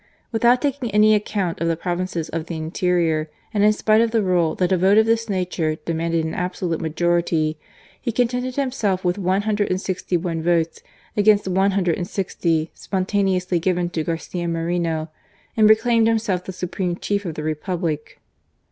Without 0.31 0.63
taking 0.63 0.89
any 0.89 1.19
count 1.19 1.59
of 1.61 1.67
the 1.67 1.77
provinces 1.77 2.27
of 2.29 2.47
the 2.47 2.55
interior, 2.55 3.29
and 3.53 3.63
in 3.63 3.71
spite 3.71 4.01
of 4.01 4.09
the 4.09 4.23
rule 4.23 4.55
that 4.55 4.71
a 4.71 4.77
vote 4.77 4.97
of 4.97 5.05
this 5.05 5.29
nature 5.29 5.75
demanded 5.75 6.25
an 6.25 6.33
absolute 6.33 6.81
majority, 6.81 7.59
he 8.01 8.11
contented 8.11 8.55
himself 8.55 9.05
with 9.05 9.19
one 9.19 9.43
hundred 9.43 9.69
and 9.69 9.79
sixty 9.79 10.17
one 10.17 10.41
votes 10.41 10.81
against 11.15 11.47
one 11.47 11.69
hundred 11.69 11.97
and 11.99 12.07
sixty 12.07 12.71
spontaneously 12.73 13.59
given 13.59 13.91
to 13.91 14.03
Garcia 14.03 14.47
Moreno, 14.47 15.11
and 15.55 15.67
proclaimed 15.67 16.07
himself 16.07 16.45
the 16.45 16.51
supreme 16.51 16.95
chief 16.95 17.23
of 17.23 17.35
the 17.35 17.43
Republic. 17.43 18.19